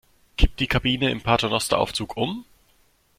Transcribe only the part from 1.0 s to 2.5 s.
im Paternosteraufzug um?